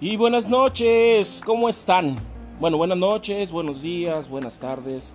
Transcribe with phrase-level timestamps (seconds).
[0.00, 2.20] Y buenas noches, ¿cómo están?
[2.60, 5.12] Bueno, buenas noches, buenos días, buenas tardes,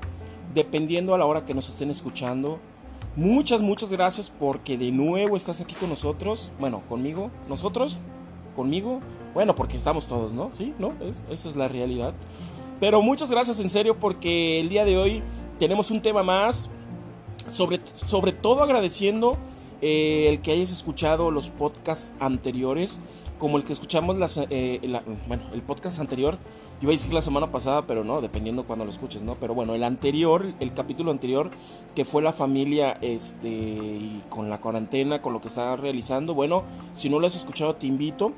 [0.53, 2.59] dependiendo a la hora que nos estén escuchando.
[3.15, 6.51] Muchas, muchas gracias porque de nuevo estás aquí con nosotros.
[6.59, 7.95] Bueno, conmigo, nosotros,
[8.57, 8.99] conmigo.
[9.33, 10.51] Bueno, porque estamos todos, ¿no?
[10.53, 10.93] Sí, ¿no?
[10.99, 12.13] Es, esa es la realidad.
[12.81, 15.23] Pero muchas gracias en serio porque el día de hoy
[15.59, 16.69] tenemos un tema más.
[17.49, 19.37] Sobre, sobre todo agradeciendo
[19.83, 22.99] eh, el que hayas escuchado los podcasts anteriores
[23.43, 24.79] como el que escuchamos las, eh,
[25.27, 26.37] bueno, el podcast anterior,
[26.81, 29.35] iba a decir la semana pasada, pero no, dependiendo cuando lo escuches, ¿no?
[29.35, 31.51] Pero bueno, el anterior, el capítulo anterior,
[31.93, 36.63] que fue la familia, este, y con la cuarentena, con lo que está realizando, bueno,
[36.93, 38.31] si no lo has escuchado, te invito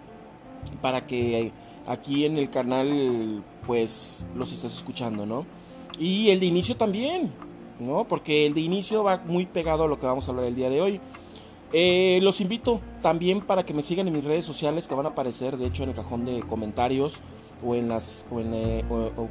[0.82, 1.52] para que
[1.85, 5.46] aquí en el canal, pues, los estés escuchando, ¿no?
[5.99, 7.32] Y el de inicio también,
[7.80, 8.05] ¿no?
[8.05, 10.71] Porque el de inicio va muy pegado a lo que vamos a hablar el día
[10.71, 10.99] de hoy.
[11.74, 15.10] Eh, los invito también para que me sigan en mis redes sociales que van a
[15.10, 17.16] aparecer, de hecho, en el cajón de comentarios
[17.66, 18.84] o en las, eh,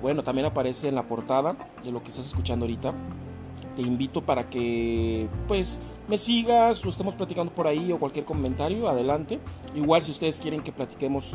[0.02, 2.92] bueno, también aparece en la portada de lo que estás escuchando ahorita.
[3.77, 8.88] Te invito para que, pues, me sigas, o estemos platicando por ahí o cualquier comentario,
[8.88, 9.40] adelante.
[9.74, 11.32] Igual si ustedes quieren que platiquemos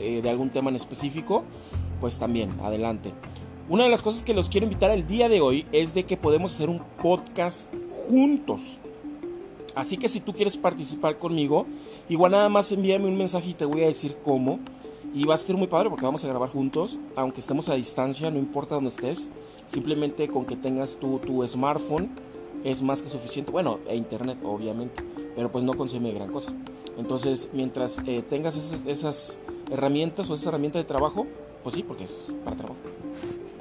[0.00, 1.44] eh, de algún tema en específico,
[2.00, 3.12] pues también, adelante.
[3.68, 6.16] Una de las cosas que los quiero invitar el día de hoy es de que
[6.16, 7.72] podemos hacer un podcast
[8.08, 8.60] juntos.
[9.74, 11.66] Así que si tú quieres participar conmigo,
[12.08, 14.60] igual nada más envíame un mensaje y te voy a decir cómo.
[15.14, 18.30] Y va a ser muy padre porque vamos a grabar juntos, aunque estemos a distancia,
[18.30, 19.28] no importa dónde estés.
[19.66, 22.10] Simplemente con que tengas tu, tu smartphone
[22.64, 23.52] es más que suficiente.
[23.52, 25.04] Bueno, e internet, obviamente,
[25.36, 26.52] pero pues no consume gran cosa.
[26.96, 29.38] Entonces, mientras eh, tengas esas,
[29.70, 31.26] herramientas o esas herramientas de trabajo,
[31.62, 32.80] pues sí, porque es para trabajo.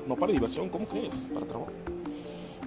[0.08, 1.14] No para diversión, ¿cómo crees?
[1.34, 1.72] Para trabajo.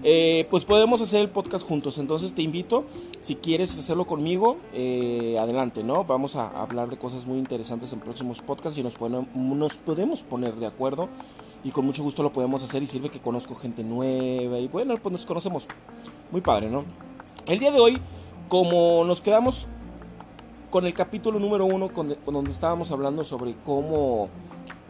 [0.03, 1.99] Eh, pues podemos hacer el podcast juntos.
[1.99, 2.85] Entonces te invito,
[3.21, 6.05] si quieres hacerlo conmigo, eh, adelante, ¿no?
[6.05, 10.67] Vamos a hablar de cosas muy interesantes en próximos podcasts y nos, podemos poner de
[10.67, 11.09] acuerdo
[11.65, 14.97] y con mucho gusto lo podemos hacer y sirve que conozco gente nueva y bueno,
[14.97, 15.67] pues nos conocemos.
[16.31, 16.85] Muy padre, ¿no?
[17.47, 17.99] El día de hoy,
[18.49, 19.67] como nos quedamos
[20.71, 24.29] con el capítulo número uno, con, donde estábamos hablando sobre cómo,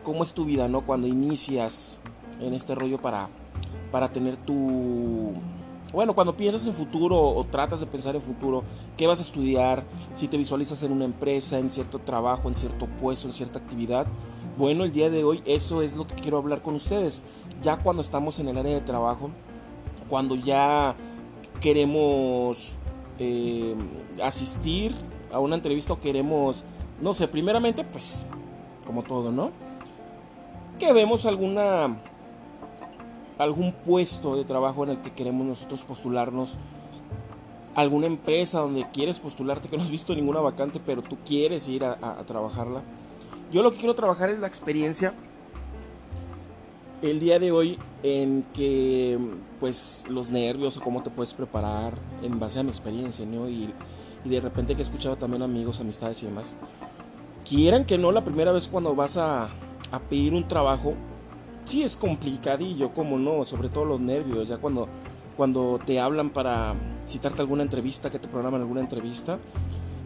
[0.03, 0.85] cómo es tu vida, ¿no?
[0.85, 1.99] Cuando inicias
[2.41, 3.29] en este rollo para
[3.91, 5.33] para tener tu...
[5.93, 8.65] Bueno, cuando piensas en futuro o tratas de pensar en futuro,
[8.97, 9.85] ¿qué vas a estudiar?
[10.17, 14.07] Si te visualizas en una empresa, en cierto trabajo, en cierto puesto, en cierta actividad.
[14.59, 17.23] Bueno, el día de hoy eso es lo que quiero hablar con ustedes.
[17.63, 19.31] Ya cuando estamos en el área de trabajo,
[20.09, 20.95] cuando ya
[21.61, 22.73] queremos
[23.19, 23.75] eh,
[24.23, 24.95] asistir
[25.33, 26.65] a una entrevista o queremos,
[27.01, 28.25] no sé, primeramente, pues,
[28.87, 29.51] como todo, ¿no?
[30.79, 31.97] Que vemos alguna
[33.39, 36.55] algún puesto de trabajo en el que queremos nosotros postularnos,
[37.75, 41.85] alguna empresa donde quieres postularte, que no has visto ninguna vacante, pero tú quieres ir
[41.85, 42.83] a, trabajarla.
[43.53, 45.15] Yo lo que quiero trabajar es la experiencia
[47.03, 49.19] el día de hoy en que
[49.61, 51.93] pues los nervios o cómo te puedes preparar
[52.23, 53.49] en base a mi experiencia, ¿no?
[53.51, 53.73] Y,
[54.25, 56.57] y de repente que he escuchado también amigos, amistades y demás,
[57.49, 59.49] quieran que no la primera vez cuando vas a,
[59.93, 60.95] a pedir un trabajo,
[61.67, 64.89] sí es complicadillo, como no, sobre todo los nervios, ya cuando,
[65.37, 66.75] cuando te hablan para
[67.09, 69.39] citarte alguna entrevista, que te programan alguna entrevista,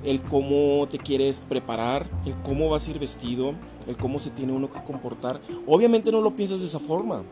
[0.03, 3.55] el cómo te quieres preparar, el cómo vas a ir vestido,
[3.87, 5.41] el cómo se tiene uno que comportar.
[5.67, 7.23] Obviamente no lo piensas de esa forma.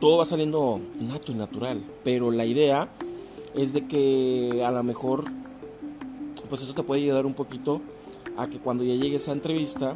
[0.00, 2.88] Todo va saliendo nato y natural, pero la idea
[3.54, 5.24] es de que a lo mejor
[6.48, 7.80] pues eso te puede ayudar un poquito
[8.36, 9.92] a que cuando ya llegues a entrevista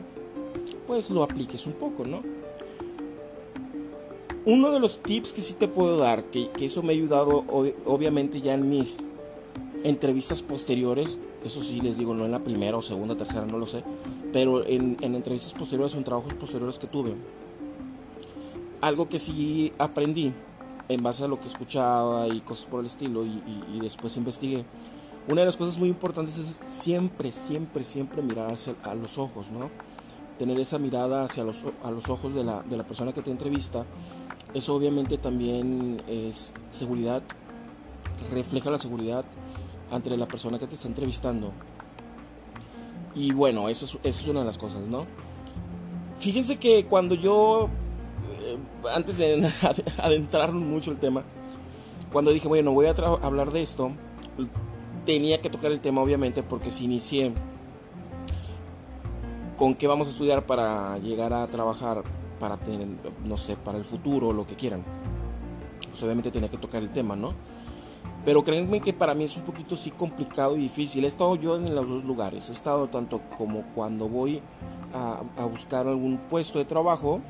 [0.86, 2.22] pues lo apliques un poco, ¿no?
[4.46, 7.44] Uno de los tips que sí te puedo dar, que, eso me ha ayudado
[7.84, 8.98] obviamente ya en mis
[9.82, 13.66] entrevistas posteriores, eso sí les digo, no en la primera o segunda, tercera, no lo
[13.66, 13.82] sé,
[14.32, 17.14] pero en, entrevistas posteriores o en trabajos posteriores que tuve,
[18.80, 20.32] algo que sí aprendí
[20.88, 24.64] en base a lo que escuchaba y cosas por el estilo y, después investigué,
[25.28, 28.54] una de las cosas muy importantes es siempre, siempre, siempre mirar
[28.84, 29.70] a los ojos, ¿no?
[30.38, 33.30] Tener esa mirada hacia los, a los ojos de la, de la persona que te
[33.30, 33.84] entrevista
[34.56, 37.22] eso obviamente también es seguridad,
[38.32, 39.22] refleja la seguridad
[39.90, 41.52] ante la persona que te está entrevistando.
[43.14, 45.04] Y bueno, eso es, eso es una de las cosas, ¿no?
[46.20, 47.68] Fíjense que cuando yo,
[48.40, 48.56] eh,
[48.94, 49.46] antes de
[49.98, 51.22] adentrarnos mucho el tema,
[52.10, 53.92] cuando dije, bueno, voy a hablar de esto,
[55.04, 57.32] tenía que tocar el tema obviamente porque si inicié
[59.56, 62.02] con qué vamos a estudiar para llegar a trabajar
[62.38, 62.86] para tener,
[63.24, 64.84] no sé, para el futuro, lo que quieran.
[65.90, 67.32] Pues obviamente tenía que tocar el tema, ¿no?
[68.24, 71.04] Pero créanme que para mí es un poquito sí complicado y difícil.
[71.04, 72.48] He estado yo en los dos lugares.
[72.48, 74.42] He estado tanto como cuando voy
[74.92, 77.20] a, buscar algún puesto de trabajo.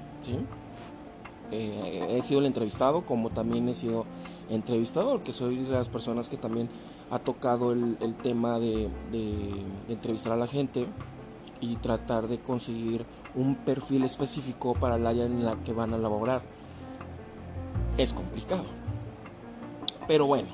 [1.53, 4.07] Eh, he sido el entrevistado, como también he sido
[4.49, 6.69] entrevistador, que soy de las personas que también
[7.11, 8.89] ha tocado el, tema de,
[9.89, 10.87] entrevistar a la gente
[11.73, 13.05] y tratar de conseguir
[13.35, 16.43] un perfil específico para el área en la que van a laborar.
[17.97, 18.65] Es complicado.
[20.07, 20.49] Pero bueno.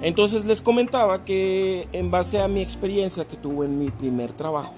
[0.00, 4.74] Entonces les comentaba que en base a mi experiencia que tuve en mi primer trabajo,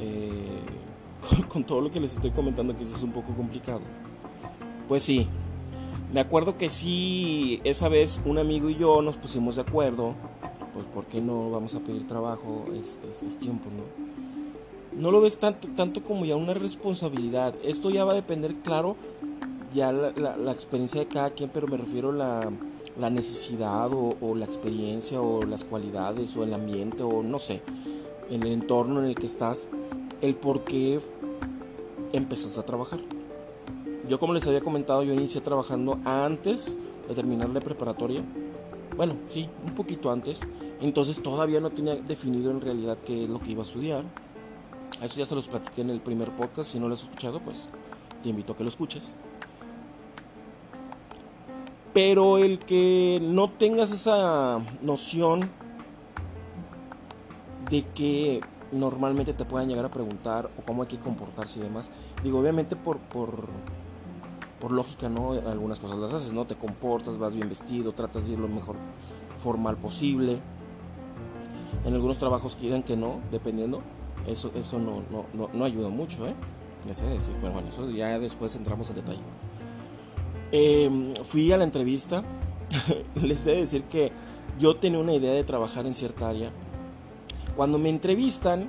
[0.00, 0.58] eh,
[1.48, 3.80] con todo lo que les estoy comentando que es un poco complicado,
[4.88, 5.28] pues sí,
[6.12, 10.14] me acuerdo que sí, esa vez un amigo y yo nos pusimos de acuerdo,
[10.78, 12.66] pues ¿por qué no vamos a pedir trabajo?
[12.72, 15.00] Es, tiempo, ¿no?
[15.00, 17.54] No lo ves tanto, tanto como ya una responsabilidad.
[17.64, 18.96] Esto ya va a depender, claro,
[19.74, 22.52] ya la, experiencia de cada quien, pero me refiero a la,
[22.98, 27.62] la necesidad o, o, la experiencia o las cualidades o el ambiente o no sé,
[28.30, 29.66] en el entorno en el que estás,
[30.20, 31.00] el por qué
[32.12, 33.00] empezás a trabajar.
[34.08, 36.76] Yo como les había comentado, yo inicié trabajando antes
[37.08, 38.22] de terminar la preparatoria.
[38.96, 40.40] Bueno, sí, un poquito antes.
[40.80, 44.04] Entonces todavía no tenía definido en realidad qué es lo que iba a estudiar.
[45.02, 46.70] Eso ya se los platiqué en el primer podcast.
[46.70, 47.68] Si no lo has escuchado, pues
[48.22, 49.02] te invito a que lo escuches.
[51.92, 55.50] Pero el que no tengas esa noción
[57.70, 58.40] de que
[58.72, 61.90] normalmente te puedan llegar a preguntar o cómo hay que comportarse y demás.
[62.22, 63.48] Digo, obviamente por, por,
[64.60, 65.32] por lógica, ¿no?
[65.32, 66.46] Algunas cosas las haces, ¿no?
[66.46, 68.76] Te comportas, vas bien vestido, tratas de ir lo mejor
[69.38, 70.40] formal posible.
[71.84, 73.82] En algunos trabajos quieran que no, dependiendo.
[74.26, 76.34] Eso, eso no, no, no, ayuda mucho, ¿eh?
[76.86, 79.20] Les decir, pero bueno, eso ya después entramos en detalle.
[80.52, 82.22] Em, fui a la entrevista.
[83.22, 84.12] Les he de decir que
[84.58, 86.50] yo tenía una idea de trabajar en cierta área.
[87.56, 88.68] Cuando me entrevistan,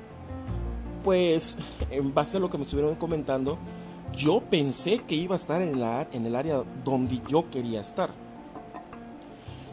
[1.04, 1.58] pues
[1.92, 3.58] en base a lo que me estuvieron comentando,
[4.16, 8.10] yo pensé que iba a estar en, la, en el área donde yo quería estar.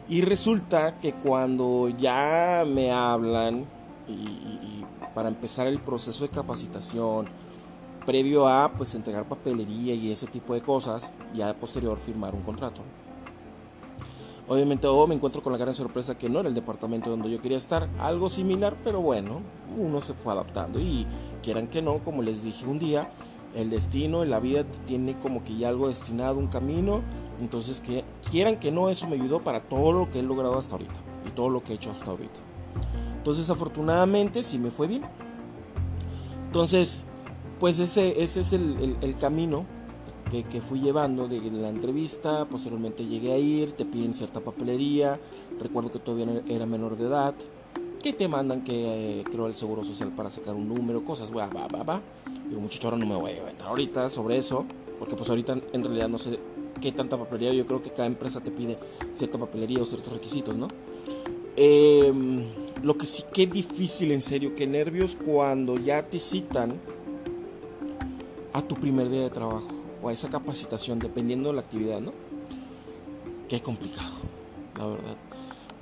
[0.09, 3.65] Y resulta que cuando ya me hablan
[4.07, 4.83] y,
[5.13, 7.27] para empezar el proceso de capacitación,
[8.05, 12.81] previo a pues entregar papelería y ese tipo de cosas, ya posterior firmar un contrato.
[14.47, 17.41] Obviamente oh, me encuentro con la gran sorpresa que no era el departamento donde yo
[17.41, 19.41] quería estar, algo similar, pero bueno,
[19.77, 21.05] uno se fue adaptando y
[21.43, 23.11] quieran que no, como les dije un día,
[23.55, 27.01] el destino, la vida tiene como que ya algo destinado, un camino.
[27.39, 30.73] Entonces, que quieran que no, eso me ayudó para todo lo que he logrado hasta
[30.73, 32.39] ahorita y todo lo que he hecho hasta ahorita.
[33.17, 35.03] Entonces, afortunadamente, sí me fue bien.
[36.47, 36.99] Entonces,
[37.59, 39.65] pues ese, ese es el, camino
[40.31, 42.45] que, que, fui llevando de la entrevista.
[42.45, 45.19] Posteriormente llegué a ir, te piden cierta papelería.
[45.59, 47.35] Recuerdo que todavía era menor de edad.
[48.01, 51.47] Que te mandan que eh, creo el seguro social para sacar un número, cosas, va,
[51.47, 52.01] va, va, va.
[52.47, 54.65] Digo, muchacho, ahora no me voy a aventar ahorita sobre eso,
[54.99, 56.39] porque pues ahorita en realidad no sé
[56.81, 58.77] qué tanta papelería, yo creo que cada empresa te pide
[59.13, 60.67] cierta papelería o ciertos requisitos, ¿no?
[61.55, 62.45] Em,
[62.83, 66.79] lo que sí que difícil, en serio, que nervios cuando ya te citan
[68.53, 69.67] a tu primer día de trabajo
[70.01, 72.13] o a esa capacitación, dependiendo de la actividad, ¿no?
[73.49, 74.13] Qué complicado,
[74.77, 75.17] la verdad.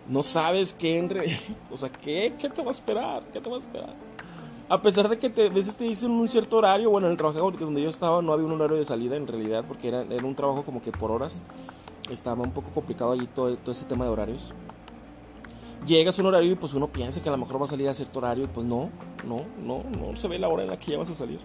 [0.07, 1.09] No sabes qué, en
[1.71, 2.33] o sea, ¿qué?
[2.39, 3.23] ¿Qué te va a esperar?
[3.33, 3.95] ¿Qué te va a esperar?
[4.67, 7.17] A pesar de que te, a veces te dicen un cierto horario, bueno, en el
[7.17, 10.25] trabajo donde yo estaba no había un horario de salida en realidad, porque era, era
[10.25, 11.41] un trabajo como que por horas.
[12.09, 14.53] Estaba un poco complicado allí todo, todo ese tema de horarios.
[15.85, 17.87] Llegas a un horario y pues uno piensa que a lo mejor va a salir
[17.87, 18.89] a cierto horario y pues no,
[19.23, 21.39] no, no, no se ve la hora en la que ya vas a salir.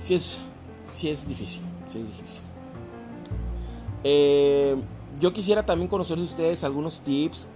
[0.00, 0.38] Sí es,
[0.82, 2.42] sí es difícil, sí es difícil.
[4.02, 4.76] Eh,
[5.20, 7.48] yo quisiera también conocer de ustedes algunos tips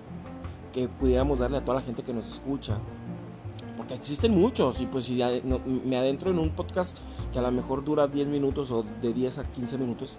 [0.72, 2.78] que pudiéramos darle a toda la gente que nos escucha
[3.80, 5.22] porque existen muchos y pues si
[5.86, 6.98] me adentro en un podcast
[7.32, 10.16] que a lo mejor dura 10 minutos o de 10 a 15 minutos,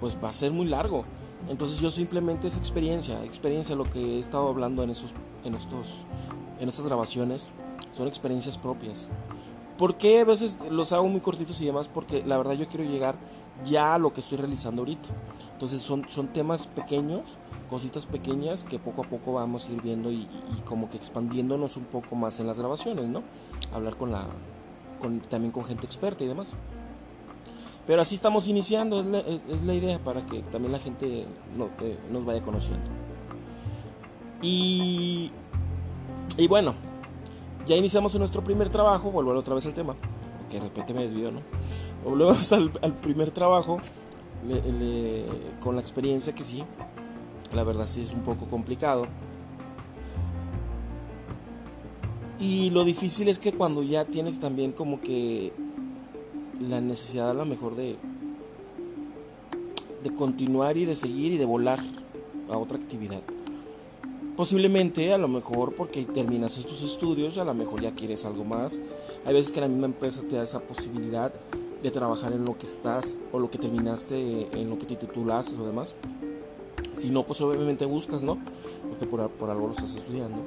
[0.00, 1.04] pues va a ser muy largo.
[1.48, 5.12] Entonces yo simplemente es experiencia, experiencia lo que he estado hablando en esos
[5.44, 5.86] en estos
[6.58, 7.50] en estas grabaciones
[7.96, 9.06] son experiencias propias.
[9.78, 11.86] ¿Por qué a veces los hago muy cortitos y demás?
[11.86, 13.14] Porque la verdad yo quiero llegar
[13.64, 15.08] ya lo que estoy realizando ahorita.
[15.52, 17.36] Entonces son, son temas pequeños
[17.68, 20.28] cositas pequeñas que poco a poco vamos a ir viendo y,
[20.64, 23.22] como que expandiéndonos un poco más en las grabaciones, ¿no?
[23.72, 24.26] Hablar con la,
[25.00, 26.50] con, también con gente experta y demás.
[27.86, 32.24] Pero así estamos iniciando, es la, idea para que también la gente no, eh, nos
[32.24, 32.86] vaya conociendo.
[34.40, 35.30] Y,
[36.38, 36.74] y bueno,
[37.66, 39.96] ya iniciamos nuestro primer trabajo, vuelvo otra vez al tema,
[40.44, 41.40] porque de repente me desvío, ¿no?
[42.04, 43.80] Volvemos al, al primer trabajo,
[45.60, 46.62] con la experiencia que sí,
[47.54, 49.06] La verdad sí es un poco complicado.
[52.38, 55.52] Y lo difícil es que cuando ya tienes también como que
[56.60, 57.96] la necesidad a lo mejor de,
[60.02, 61.80] de continuar y de seguir y de volar
[62.50, 63.22] a otra actividad.
[64.36, 68.80] Posiblemente, a lo mejor porque terminas tus estudios, a lo mejor ya quieres algo más.
[69.26, 71.32] Hay veces que la misma empresa te da esa posibilidad
[71.82, 75.56] de trabajar en lo que estás o lo que terminaste, en lo que te titulaste
[75.58, 75.94] o demás.
[76.94, 78.38] Si no, pues obviamente buscas, ¿no?
[78.88, 80.42] Porque por, algo lo estás estudiando.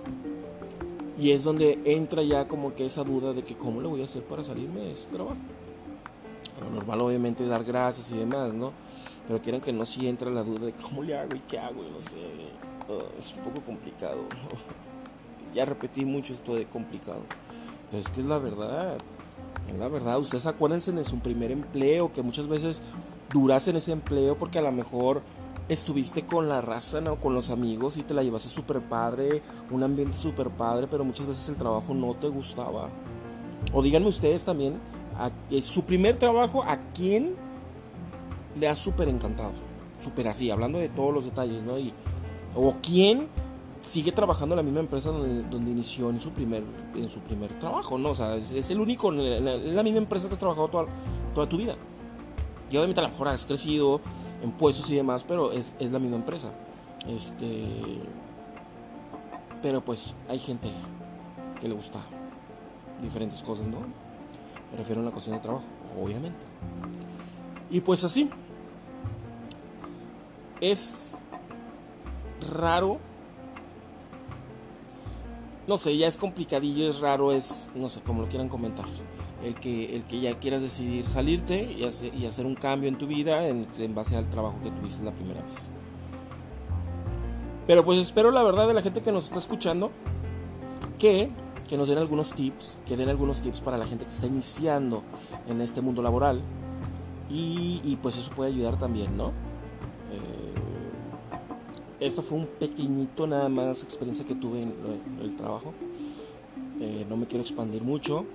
[1.19, 4.03] Y es donde entra ya como que esa duda de que cómo le voy a
[4.03, 5.37] hacer para salirme de ese trabajo.
[6.61, 8.73] Lo normal obviamente dar gracias y demás, ¿no?
[9.27, 11.81] Pero quieren que no si entra la duda de cómo le hago y qué hago,
[11.81, 12.17] no sé.
[12.87, 14.19] Oh, es un poco complicado.
[15.55, 17.21] ya repetí mucho esto de complicado.
[17.89, 18.97] Pero es que es la verdad.
[19.67, 20.19] Es la verdad.
[20.19, 22.81] Ustedes acuérdense de su primer empleo, que muchas veces
[23.31, 25.21] duras en ese empleo porque a lo mejor
[25.69, 27.17] estuviste con la raza, ¿no?
[27.17, 31.27] Con los amigos y te la llevaste súper padre, un ambiente súper padre, pero muchas
[31.27, 32.89] veces el trabajo no te gustaba.
[33.73, 34.79] O díganme ustedes también,
[35.49, 37.35] eh, su primer trabajo, ¿a quién
[38.57, 39.51] le ha súper encantado?
[40.01, 41.77] Súper así, hablando de todos los detalles, ¿no?
[41.77, 41.93] Y,
[42.55, 43.27] o quién
[43.87, 46.63] sigue trabajando en la misma empresa donde, donde inició en su primer
[46.95, 48.09] en su primer trabajo, ¿no?
[48.11, 50.85] O sea, es, el único, es la, misma empresa que has trabajado toda,
[51.33, 51.75] toda tu vida.
[52.69, 54.01] Y obviamente a lo mejor has crecido
[54.43, 56.51] en puestos y demás, pero es, es la misma empresa.
[57.07, 57.99] Este,
[59.61, 60.69] pero pues hay gente
[61.59, 61.99] que le gusta
[63.01, 63.79] diferentes cosas, ¿no?
[64.71, 65.65] Me refiero a la cocina de trabajo,
[65.99, 66.39] obviamente.
[67.69, 68.29] Y pues así.
[70.59, 71.11] Es
[72.51, 72.99] raro.
[75.67, 78.85] No sé, ya es complicadillo, es raro, es, no sé, como lo quieran comentar.
[79.43, 82.97] El que, el que ya quieras decidir salirte y hacer, y hacer un cambio en
[82.97, 85.69] tu vida en, base al trabajo que tuviste la primera vez.
[87.67, 89.91] Pero pues espero la verdad de la gente que nos está escuchando
[90.97, 91.29] que
[91.67, 95.03] que nos den algunos tips, que den algunos tips para la gente que está iniciando
[95.47, 96.41] en este mundo laboral.
[97.29, 99.33] Y, pues eso puede ayudar también, ¿no?
[101.99, 104.73] Eh, esto fue un pequeñito nada más experiencia que tuve en,
[105.21, 105.73] el trabajo.
[106.79, 108.25] Eh, no me quiero expandir mucho,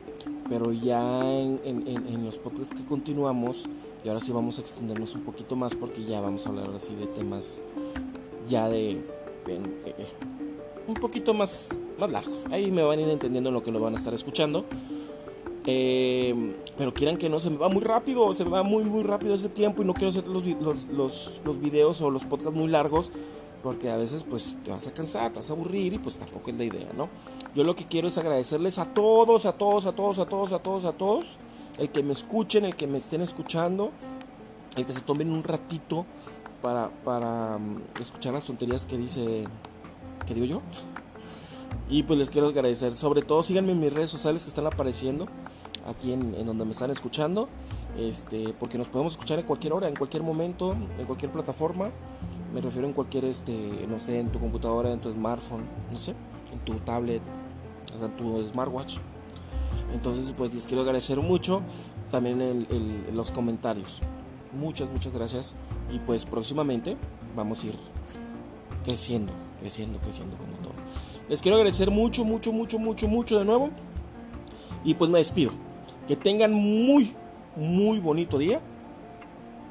[0.48, 3.64] pero ya en, los podcasts que continuamos,
[4.04, 6.94] y ahora sí vamos a extendernos un poquito más porque ya vamos a hablar así
[6.94, 7.60] de temas
[8.48, 8.90] ya de,
[9.46, 10.06] eh,
[10.88, 12.44] un poquito más más largos.
[12.50, 14.64] Ahí me van a ir entendiendo lo que lo van a estar escuchando.
[15.64, 19.04] Eh, pero quieran que no, se me va muy rápido, se me va muy, muy
[19.04, 20.44] rápido ese tiempo y no quiero hacer los,
[20.90, 23.12] los, los, videos o los podcasts muy largos
[23.62, 26.50] porque a veces pues te vas a cansar, te vas a aburrir y pues tampoco
[26.50, 27.08] es la idea, ¿no?
[27.54, 30.58] Yo lo que quiero es agradecerles a todos, a todos, a todos, a todos, a
[30.58, 31.36] todos, a todos,
[31.78, 33.90] el que me escuchen, el que me estén escuchando,
[34.76, 36.06] el que se tomen un ratito
[36.60, 39.44] para, para mm, escuchar las tonterías que dice,
[40.26, 40.62] que digo yo,
[41.88, 42.94] y pues les quiero agradecer.
[42.94, 45.28] Sobre todo síganme en mis redes sociales que están apareciendo
[45.86, 47.48] aquí en, donde me están escuchando.
[47.98, 51.90] Este, porque nos podemos escuchar en cualquier hora, en cualquier momento, en cualquier plataforma.
[52.52, 56.14] Me refiero en cualquier, este, no sé, en tu computadora, en tu smartphone, no sé,
[56.52, 57.22] en tu tablet,
[57.92, 58.98] hasta en tu smartwatch.
[59.94, 61.62] Entonces, pues les quiero agradecer mucho
[62.10, 64.00] también en los comentarios.
[64.52, 65.54] Muchas, muchas gracias.
[65.90, 66.96] Y pues próximamente
[67.34, 67.74] vamos a ir
[68.84, 70.74] creciendo, creciendo, creciendo como todo.
[71.28, 73.70] Les quiero agradecer mucho, mucho, mucho, mucho, mucho de nuevo.
[74.84, 75.52] Y pues me despido.
[76.08, 77.14] Que tengan muy,
[77.56, 78.60] muy bonito día.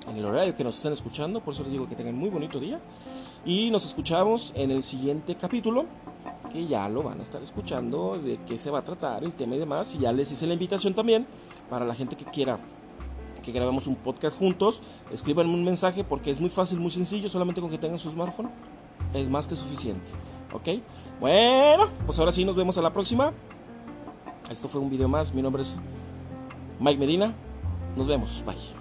[0.07, 1.41] En el horario que nos están escuchando.
[1.41, 2.79] Por eso les digo que tengan muy bonito día.
[3.45, 5.85] Y nos escuchamos en el siguiente capítulo.
[6.51, 8.17] Que ya lo van a estar escuchando.
[8.17, 9.93] De qué se va a tratar, el tema y demás.
[9.95, 11.25] Y ya les hice la invitación también.
[11.69, 12.59] Para la gente que quiera
[13.41, 14.81] que grabemos un podcast juntos.
[15.11, 17.29] Escríbanme un mensaje porque es muy fácil, muy sencillo.
[17.29, 18.49] Solamente con que tengan su smartphone.
[19.13, 20.11] Es más que suficiente.
[20.53, 20.81] ¿Ok?
[21.19, 23.33] Bueno, pues ahora sí nos vemos a la próxima.
[24.49, 25.33] Esto fue un video más.
[25.33, 25.79] Mi nombre es
[26.79, 27.33] Mike Medina.
[27.95, 28.43] Nos vemos.
[28.45, 28.80] Bye.